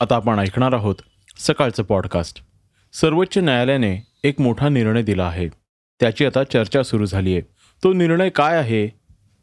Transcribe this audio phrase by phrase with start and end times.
[0.00, 0.94] आता आपण ऐकणार आहोत
[1.38, 2.42] सकाळचं पॉडकास्ट.
[2.92, 5.48] सर्वोच्च न्यायालयाने एक मोठा निर्णय दिला आहे.
[6.00, 7.40] त्याची आता चर्चा सुरू झाली आहे
[7.84, 8.84] तो निर्णय काय आहे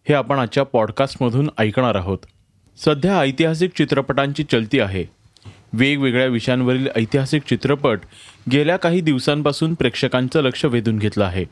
[0.09, 2.17] हे आपण आजच्या पॉडकास्टमधून ऐकणार आहोत.
[2.77, 5.05] सध्या ऐतिहासिक चित्रपटांची चलती आहे.
[5.73, 7.99] वेगवेगळ्या विषयांवरील ऐतिहासिक चित्रपट
[8.51, 11.45] गेल्या काही दिवसांपासून प्रेक्षकांचं लक्ष वेधून घेतलं आहे.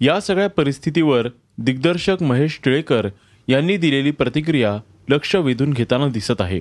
[0.00, 3.08] या सगळ्या परिस्थितीवर दिग्दर्शक महेश टिळेकर
[3.48, 6.60] यांनी दिलेली प्रतिक्रिया लक्ष वेधून घेताना दिसत आहे.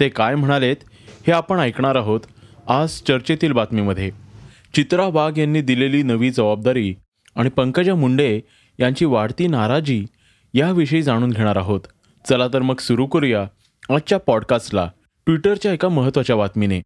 [0.00, 0.76] ते काय म्हणालेत
[1.26, 2.20] हे आपण ऐकणार आहोत
[2.68, 4.10] आज चर्चेतील बातमीमध्ये.
[4.74, 6.94] चित्रा वाघ यांनी दिलेली नवी जबाबदारी
[7.36, 8.40] आणि पंकजा मुंडे
[8.80, 10.04] यांची वाढती नाराजी
[10.54, 11.80] याविषयी जाणून घेणार आहोत.
[12.28, 13.42] चला तर मग सुरू करूया
[13.94, 14.90] आजच्या पॉडकास्टला
[15.26, 16.80] ट्विटरच्या एका महत्त्वाच्या बातमीने.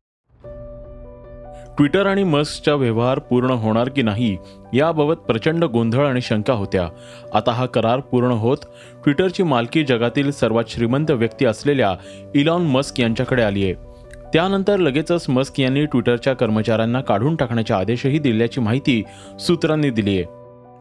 [1.77, 4.37] ट्विटर आणि मस्कचा व्यवहार पूर्ण होणार की नाही
[4.75, 6.89] याबाबत प्रचंड गोंधळ आणि शंका होत्या.
[7.35, 8.59] आता हा करार पूर्ण होत
[9.05, 11.95] ट्विटरची मालकी जगातील सर्वात श्रीमंत व्यक्ती असलेल्या
[12.35, 13.90] इलॉन मस्क यांच्याकडे आली आहे
[14.33, 19.03] त्यानंतर लगेचच मस्क यांनी ट्विटरच्या कर्मचाऱ्यांना काढून टाकण्याचे आदेशही दिल्याची माहिती
[19.41, 20.25] सूत्रांनी दिली आहे.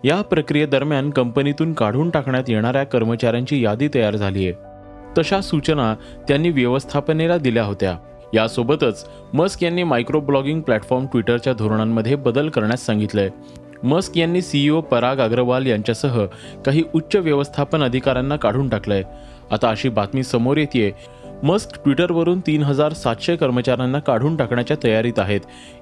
[0.08, 4.54] या प्रक्रियेदरम्यान कंपनीतून काढून टाकण्यात येणाऱ्या कर्मचाऱ्यांची यादी तयार झाली आहे.
[5.18, 5.96] तशा सूचना
[6.28, 7.98] त्यांनी व्यवस्थापनेला दिल्या होत्या.
[8.34, 13.30] यासोबतच मस्क यांनी मायक्रो ब्लॉगिंग प्लॅटफॉर्म ट्विटरच्या धोरणांमध्ये बदल करण्यास सांगितलंय.
[13.84, 16.26] मस्क यांनी सीईओ पराग अग्रवाल यांच्यासह
[16.66, 19.04] काही उच्च व्यवस्थापन अधिकाऱ्यांना काढून टाकलंय.
[19.52, 20.92] आता अशी बातमी समोर येते
[21.44, 25.40] मस्क ट्विटरवरून तीन हजार सातशे कर्मचाऱ्यांना काढून टाकण्याच्या तयारीत आहेत.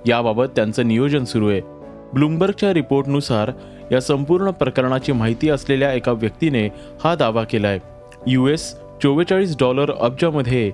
[0.08, 1.62] याबाबत त्यांचं नियोजन सुरू आहे.
[2.14, 3.52] ब्लूमबर्गच्या रिपोर्टनुसार
[3.92, 6.68] या संपूर्ण प्रकरणाची माहिती असलेल्या एका व्यक्तीने
[7.04, 7.80] हा दावा केलाय.
[8.28, 8.74] यू एस
[9.04, 10.70] चोवेचाळीस डॉलर अब्जामध्ये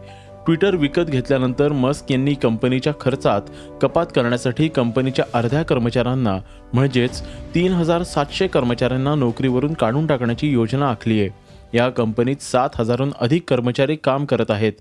[0.45, 3.41] ट्विटर विकत घेतल्यानंतर मस्क यांनी कंपनीच्या खर्चात
[3.81, 6.37] कपात करण्यासाठी कंपनीच्या अर्ध्या कर्मचाऱ्यांना
[6.73, 7.21] म्हणजेच
[7.55, 11.42] तीन हजार सातशे कर्मचाऱ्यांना नोकरीवरून काढून टाकण्याची योजना आखली आहे.
[11.73, 14.73] या कंपनीत सात हजारहून अधिक कर्मचारी काम करत आहेत.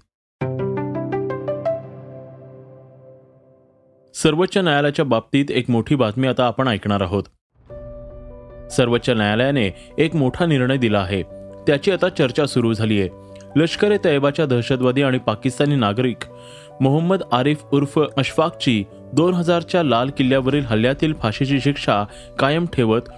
[4.14, 7.22] सर्वोच्च न्यायालयाच्या बाबतीत एक मोठी बातमी आता आपण ऐकणार आहोत.
[8.72, 11.22] सर्वोच्च न्यायालयाने एक मोठा निर्णय दिला आहे.
[11.66, 13.08] त्याची आता चर्चा सुरू झाली आहे
[13.56, 16.16] लष्कर ए तैबाच्या दहशतवादी आणि पाकिस्तानी नागरिक
[16.80, 22.04] मोहम्मद आरिफ उर्फ अशफाकची दोन हजारच्या लाल किल्ल्यावरील हल्ल्यातील फाशीची शिक्षा
[22.38, 23.10] कायम ठेवत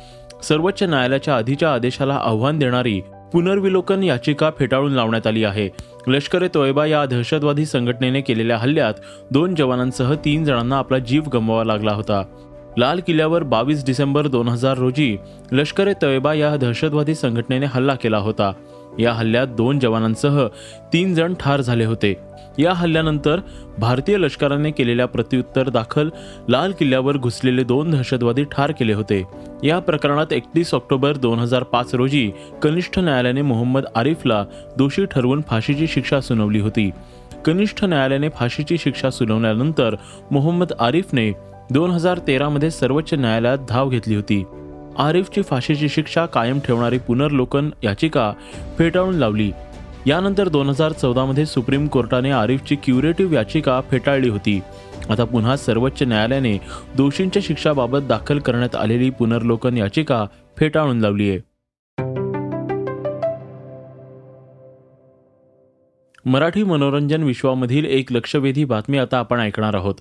[0.45, 3.01] सर्वोच्च न्यायालयाच्या आधीच्या आदेशाला आव्हान देणारी
[3.34, 5.69] पुनर्विलोकन याचिका फेटाळून लावण्यात आली आहे.
[6.06, 8.95] लष्कर ए तोयबा या दहशतवादी संघटनेने केलेल्या हल्ल्यात
[9.31, 12.23] दोन जवानांसह तीन जणांना आपला जीव गमवावा लागला होता.
[12.78, 15.17] लाल किल्ल्यावर बावीस डिसेंबर दोन हजार रोजी
[15.53, 15.93] लष्कर ए
[16.39, 18.53] या दहशतवादी संघटनेने हल्ला केला होता.
[18.99, 20.47] या हल्ल्यात दोन जवानांसह
[20.93, 22.17] तीन जण ठार झाले होते.
[22.59, 23.41] या हल्ल्यानंतर
[23.79, 26.09] भारतीय लष्कराने केलेल्या प्रत्युत्तर दाखल
[26.49, 29.23] लाल किल्ल्यावर घुसलेले दोन दहशतवादी ठार केले होते.
[29.63, 32.31] या प्रकरणात एकतीस ऑक्टोबर दोन हजार पाच रोजी
[32.63, 34.45] कनिष्ठ न्यायालयाने मोहम्मद आरिफला
[34.79, 36.91] दोषी ठरवून फाशीची शिक्षा सुनावली होती.
[37.45, 39.95] कनिष्ठ न्यायालयाने फाशीची शिक्षा सुनावल्यानंतर
[40.31, 41.33] मोहम्मद आरिफने
[41.71, 44.45] दोन हजार तेरामध्ये सर्वोच्च न्यायालयात धाव घेतली होती.
[44.99, 48.33] आरिफची फाशीची शिक्षा कायम ठेवणारी पुनर्लोकन याचिका
[48.79, 49.51] फेटाळून लावली.
[50.07, 54.61] यानंतर दोन हजार चौदामध्ये सुप्रीम कोर्टाने आरिफची क्युरेटिव्ह याचिका फेटाळली होती.
[55.11, 56.59] आता पुन्हा सर्वोच्च न्यायालयाने
[56.97, 60.27] दोषींच्या शिक्षाबाबत दाखल करण्यात आलेली पुनर्लोकन याचिका
[60.57, 61.39] फेटाळून लावली आहे.
[66.25, 69.95] मराठी मनोरंजन विश्वामधील एक लक्षवेधी बातमी आता आपण ऐकणार आहोत.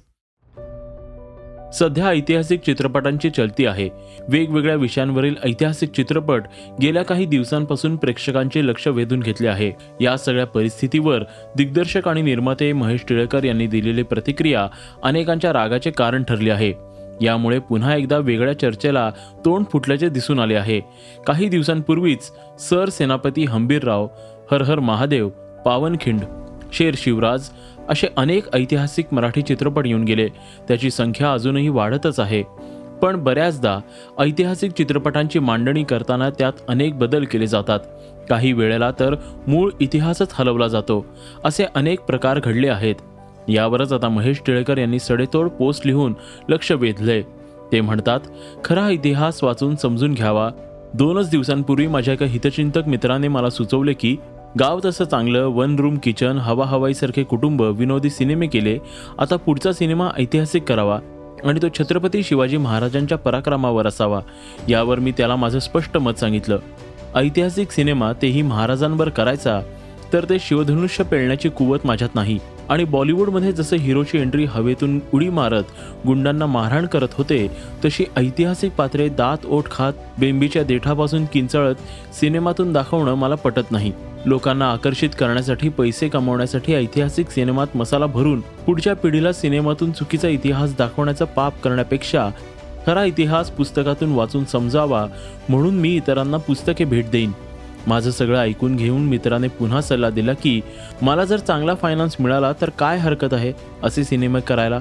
[1.80, 3.90] सध्या ऐतिहासिक चित्रपटांची चलती आहे.
[4.30, 6.44] वेगवेगळ्या विषयांवरील ऐतिहासिक चित्रपट
[6.82, 9.72] गेल्या काही दिवसांपासून प्रेक्षकांचे लक्ष वेधून घेतले आहे.
[10.02, 11.24] या सगळ्या परिस्थितीवर
[11.58, 14.68] दिग्दर्शक आणि निर्माते महेश टिळेकर यांनी दिलेली प्रतिक्रिया
[15.04, 16.74] अनेकांच्या रागाचे कारण ठरले आहे.
[17.22, 19.10] यामुळे पुन्हा एकदा वेगळ्या चर्चेला
[19.46, 20.80] तोंड फुटल्याचे दिसून आले आहे.
[21.28, 24.08] काही दिवसांपूर्वीच सर सेनापती हंबीरराव
[24.52, 25.30] हर हर महादेव
[25.66, 26.20] पावनखिंड
[26.74, 27.50] शेर शिवराज
[27.90, 30.28] असे अनेक ऐतिहासिक मराठी चित्रपट येऊन गेले.
[30.68, 32.44] त्याची संख्या अजूनही वाढतच आहे.
[33.02, 33.80] पण बऱ्याचदा
[34.20, 37.80] ऐतिहासिक चित्रपटांची मांडणी करताना त्यात अनेक बदल केले जातात.
[38.30, 39.16] काही वेळेला तर
[39.48, 41.06] मूळ इतिहासच हलवला जातो
[41.46, 42.96] असे अनेक प्रकार घडले आहेत.
[43.48, 46.14] यावरच आता महेश टिळेकर यांनी सडेतोड पोस्ट लिहून
[46.50, 47.22] लक्ष वेधले
[47.72, 48.20] ते म्हणतात
[48.66, 50.50] खरा इतिहास वाचून समजून घ्यावा.
[50.94, 54.18] दोनच दिवसांपूर्वी माझ्या एका हितचिंतक मित्राने मला सुचवले की
[54.60, 58.78] गाव तसं चांगलं वन रूम किचन हवा हवाईसारखे कुटुंब विनोदी सिनेमे केले.
[59.20, 61.00] आता पुढचा सिनेमा ऐतिहासिक करावा
[61.44, 64.20] आणि तो छत्रपती शिवाजी महाराजांच्या पराक्रमावर असावा.
[64.70, 66.60] यावर मी त्याला माझं स्पष्ट मत सांगितलं.
[67.16, 69.60] ऐतिहासिक सिनेमा तेही महाराजांवर करायचा
[70.14, 72.40] तर ते शिवधनुष्य पेळण्याची कुवत माझ्यात नाही.
[72.70, 75.64] आणि बॉलिवूडमध्ये जसं हिरोची एंट्री हवेतून उडी मारत
[76.06, 77.48] गुंडांना मारहाण करत होते
[77.86, 81.76] तशी ऐतिहासिक पात्रे दात ओठ खात बेंबीच्या देठापासून किंचळत
[82.14, 83.92] सिनेमातून दाखवणं मला पटत नाही.
[84.26, 91.26] लोकांना आकर्षित करण्यासाठी पैसे कमावण्यासाठी ऐतिहासिक सिनेमात मसाला भरून पुढच्या पिढीला सिनेमातून चुकीचा इतिहास दाखवण्याचा
[91.26, 92.30] पाप करण्यापेक्षा
[92.86, 95.06] खरा इतिहास पुस्तकातून वाचून समजावा
[95.50, 97.32] म्हणून मी इतरांना पुस्तके भेट देईन.
[97.88, 100.62] माझं सगळं ऐकून घेऊन मित्राने पुन्हा सल्ला दिला की
[101.02, 103.54] मला जर चांगला फायनान्स मिळाला तर काय हरकत आहे
[103.84, 104.80] असे सिनेमे करायला?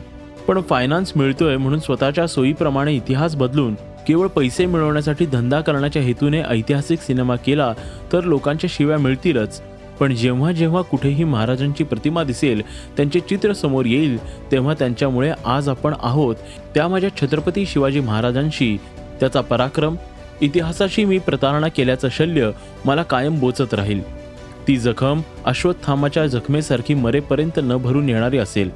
[0.49, 3.75] पण फायनान्स मिळतोय म्हणून स्वतःच्या सोयीप्रमाणे इतिहास बदलून
[4.09, 7.73] केवळ पैसे मिळवण्यासाठी धंदा करण्याच्या हेतूने ऐतिहासिक सिनेमा केला
[8.13, 9.63] तर लोकांच्या शिव्या मिळतीलच.
[10.01, 12.63] पण जेव्हा जेव्हा कुठेही महाराजांची प्रतिमा दिसेल
[12.97, 14.17] त्यांचे चित्र समोर येईल
[14.53, 16.37] तेव्हा त्यांच्यामुळे आज आपण आहोत
[16.75, 18.77] त्या माझ्या छत्रपती शिवाजी महाराजांशी.
[19.21, 19.97] त्याचा पराक्रम
[20.41, 22.51] इतिहासाशी मी प्रतारणा केल्याचं शल्य
[22.85, 24.01] मला कायम बोचत राहील.
[24.69, 28.71] ती जखम अश्वत्थामाच्या जखमेसारखी मरेपर्यंत न भरून येणारी असेल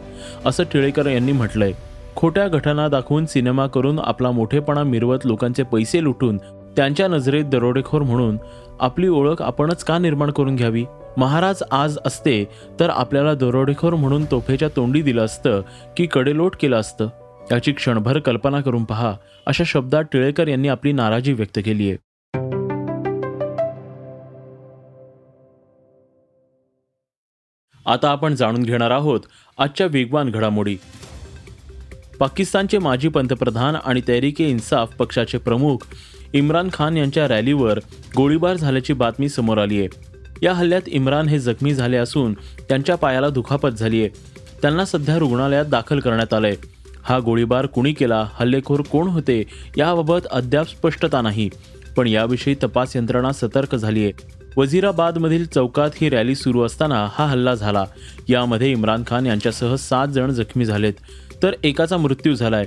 [0.46, 1.72] असं टिळेकर यांनी म्हटलंय.
[2.16, 6.36] खोट्या घटना दाखवून सिनेमा करून आपला मोठेपणा मिरवत लोकांचे पैसे लुटून
[6.76, 8.38] त्यांच्या नजरेत दरोडेखोर म्हणून
[8.80, 10.84] आपली ओळख आपणच का निर्माण करून घ्यावी?
[11.16, 12.44] महाराज आज असते
[12.80, 15.60] तर आपल्याला दरोडेखोर म्हणून तोफेच्या तोंडी दिलं असतं
[15.96, 17.08] की कडेलोट केलं असतं?
[17.52, 19.14] याची क्षणभर कल्पना करून पहा
[19.46, 21.96] अशा शब्दात टिळेकर यांनी आपली नाराजी व्यक्त केली आहे.
[27.86, 29.20] आता आपण जाणून घेणार आहोत
[29.58, 30.76] आजच्या वेगवान घडामोडी.
[32.20, 35.76] पाकिस्तानचे माजी पंतप्रधान आणि तहरीके इन्साफ पक्षाचे प्रमुख
[36.32, 37.78] इम्रान खान यांच्या रॅलीवर
[38.16, 39.88] गोळीबार झाल्याची बातमी समोर आली आहे.
[40.42, 42.34] या हल्ल्यात इम्रान हे जखमी झाले असून
[42.68, 44.08] त्यांच्या पायाला दुखापत झाली आहे.
[44.62, 46.54] त्यांना सध्या रुग्णालयात दाखल करण्यात आलंय.
[47.02, 49.44] हा गोळीबार कुणी केला हल्लेखोर कोण होते
[49.76, 51.50] याबाबत अद्याप स्पष्टता नाही.
[51.96, 54.12] पण याविषयी तपास यंत्रणा सतर्क झाली आहे.
[54.56, 57.84] वझिराबादमधील चौकात ही रॅली सुरू असताना हा हल्ला झाला.
[58.28, 60.92] यामध्ये इम्रान खान यांच्यासह सात जण जखमी झालेत
[61.42, 62.66] तर एकाचा मृत्यू झालाय.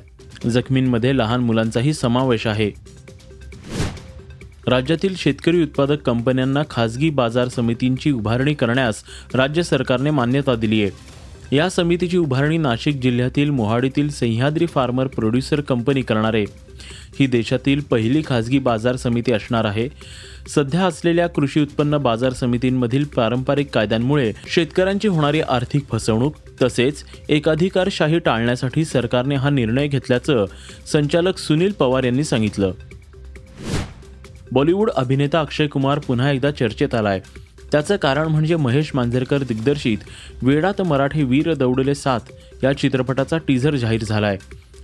[0.49, 2.71] जखमींमध्ये लहान मुलांचाही समावेश आहे.
[4.67, 9.03] राज्यातील शेतकरी उत्पादक कंपन्यांना खासगी बाजार समितींची उभारणी करण्यास
[9.33, 10.91] राज्य सरकारने मान्यता दिली आहे
[11.51, 16.33] या समितीची उभारणी नाशिक जिल्ह्यातील मोहाडीतील सह्याद्री फार्मर प्रोड्युसर कंपनी करणार.
[16.33, 16.45] आहे
[17.19, 19.87] ही देशातील पहिली खासगी बाजार समिती असणार आहे.
[20.47, 28.85] सध्या असलेल्या कृषी उत्पन्न बाजार समितींमधील पारंपरिक कायद्यांमुळे शेतकऱ्यांची होणारी आर्थिक फसवणूक तसेच एकाधिकारशाही टाळण्यासाठी
[28.85, 30.45] सरकारने हा निर्णय घेतल्याचं
[30.91, 32.71] संचालक सुनील पवार यांनी सांगितलं.
[34.51, 39.97] बॉलिवूड अभिनेता अक्षय कुमार पुन्हा एकदा चर्चेत आला आहे त्याचं कारण म्हणजे महेश मांजरेकर दिग्दर्शित
[40.41, 42.19] वेडात मराठी वीर दौडले सात
[42.63, 44.37] या चित्रपटाचा टीझर जाहीर झालाय.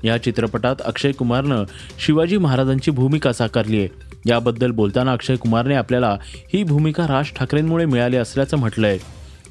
[0.04, 1.64] या चित्रपटात अक्षय कुमारनं
[2.06, 3.88] शिवाजी महाराजांची भूमिका साकारली आहे.
[4.26, 8.98] याबद्दल बोलताना अक्षय कुमारने आपल्याला ही भूमिका राज ठाकरेंमुळे मिळाली असल्याचं म्हटलंय.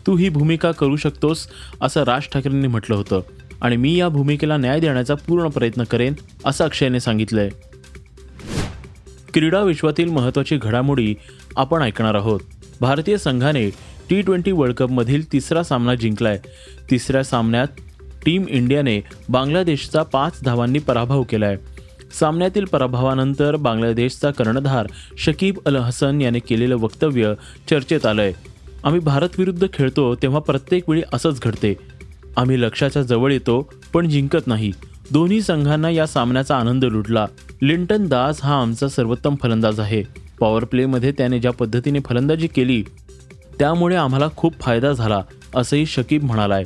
[0.06, 1.48] तू ही भूमिका करू शकतोस
[1.80, 3.20] असं राज ठाकरेंनी म्हटलं होतं.
[3.60, 6.14] आणि मी या भूमिकेला न्याय देण्याचा पूर्ण प्रयत्न करेन
[6.44, 7.48] असं अक्षयने सांगितलंय.
[9.34, 11.14] क्रीडा विश्वातील महत्त्वाची घडामोडी
[11.56, 12.40] आपण ऐकणार आहोत.
[12.80, 13.70] भारतीय संघाने
[14.10, 16.38] टी ट्वेंटी वर्ल्ड कपमधील तिसरा सामना जिंकलाय.
[16.90, 17.66] तिसऱ्या सामन्यात
[18.26, 21.56] टीम इंडियाने बांगलादेशचा पाच धावांनी पराभव केलाय.
[22.20, 24.86] सामन्यातील पराभवानंतर बांगलादेशचा कर्णधार
[25.18, 27.34] शकीब अल हसन याने केलेलं वक्तव्य
[27.70, 28.32] चर्चेत आलंय.
[28.84, 31.74] आम्ही भारत विरुद्ध खेळतो तेव्हा प्रत्येक वेळी असंच घडते.
[32.36, 34.72] आम्ही लक्ष्याच्या जवळ येतो पण जिंकत नाही.
[35.12, 37.26] दोन्ही संघांना या सामन्याचा आनंद लुटला.
[37.62, 40.23] लिंटन दास हा आमचा सर्वोत्तम फलंदाज आहे.
[40.44, 42.82] पॉवर प्लेमध्ये त्याने ज्या पद्धतीने फलंदाजी केली
[43.58, 45.22] त्यामुळे आम्हाला खूप फायदा झाला
[45.56, 46.64] असंही शकीब म्हणालाय.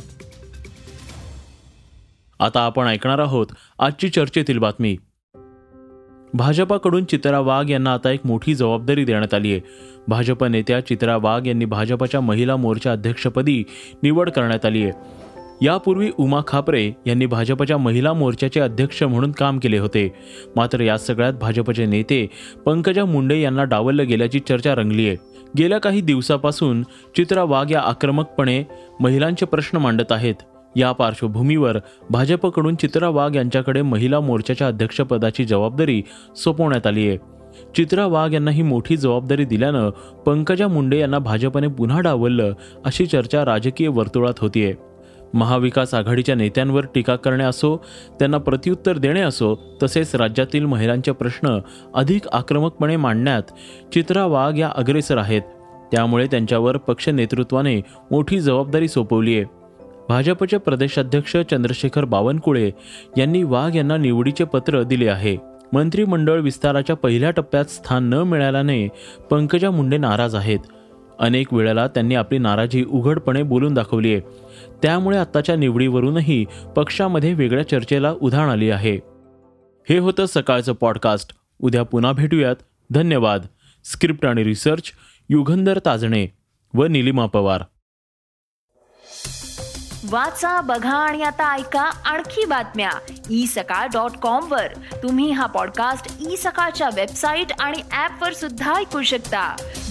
[2.41, 3.47] आता आपण ऐकणार आहोत
[3.79, 4.97] आजची चर्चेतील बातमी.
[6.35, 9.61] भाजपाकडून चित्रा वाघ यांना आता एक मोठी जबाबदारी देण्यात आली आहे.
[10.09, 13.65] भाजप नेत्या चित्रा वाघ यांनी भाजपच्या महिला मोर्चा अध्यक्षपदी
[14.03, 14.93] निवड करण्यात आली आहे.
[15.63, 20.15] यापूर्वी उमा खापरे यांनी भाजपच्या महिला मोर्चाचे अध्यक्ष म्हणून काम केले होते.
[20.57, 22.29] मात्र या सगळ्यात भाजपचे नेते
[22.67, 25.17] पंकजा मुंडे यांना डावललं गेल्याची चर्चा रंगली आहे.
[25.59, 26.83] गेल्या काही दिवसापासून
[27.17, 28.65] चित्रा वाघ या आक्रमकपणे
[29.01, 30.35] महिलांचे प्रश्न मांडत आहेत.
[30.77, 31.79] या पार्श्वभूमीवर
[32.11, 36.03] भाजपकडून चित्रा वाघ यांच्याकडे महिला मोर्चाच्या अध्यक्षपदाची जबाबदारी
[36.37, 37.17] सोपवण्यात आली आहे.
[37.77, 39.91] चित्रा वाघ यांना ही मोठी जबाबदारी दिल्यानं
[40.27, 42.53] पंकजा मुंडे यांना भाजपने पुन्हा डावललं
[42.85, 44.75] अशी चर्चा राजकीय वर्तुळात होतीये.
[45.35, 47.77] महाविकास आघाडीच्या नेत्यांवर टीका करणे असो
[48.19, 51.59] त्यांना प्रत्युत्तर देणे असो तसेच राज्यातील महिलांचे प्रश्न
[51.95, 53.43] अधिक आक्रमकपणे मांडण्यात
[53.93, 55.43] चित्रा वाघ या अग्रेसर आहेत.
[55.93, 57.81] त्यामुळे त्यांच्यावर पक्ष नेतृत्वाने
[58.11, 59.45] मोठी जबाबदारी सोपवली आहे.
[60.09, 62.71] भाजपचे प्रदेशाध्यक्ष चंद्रशेखर बावनकुळे
[63.19, 65.37] यांनी वाघ यांना निवडीचे पत्र दिले आहे.
[65.73, 68.89] मंत्रिमंडळ विस्ताराच्या पहिल्या टप्प्यात स्थान न मिळाल्याने
[69.31, 70.59] पंकजा मुंडे नाराज आहेत.
[71.19, 74.21] अनेक वेळेला त्यांनी आपली नाराजी उघडपणे बोलून दाखवली आहे.
[74.83, 76.47] त्यामुळे आत्ताच्या निवडीवरूनही
[76.77, 78.97] पक्षामध्ये वेगळ्या चर्चेला उधाण आली आहे.
[79.89, 81.33] हे होतं सकाळचं पॉडकास्ट.
[81.61, 82.57] उद्या पुन्हा भेटूयात.
[82.91, 83.47] धन्यवाद.
[83.85, 84.93] स्क्रिप्ट आणि रिसर्च
[85.29, 86.27] युगंधर ताजणे
[86.75, 87.63] व निलिमा पवार.
[90.11, 92.91] वाचा बघा आणि आता ऐका आणखी बातम्या.
[93.31, 94.67] ई सकाळ डॉट कॉम वर.
[95.03, 99.57] तुम्ही हा पॉडकास्ट ई सकाळच्या वेबसाईट आणि ऍप वर सुद्धा ऐकू शकता.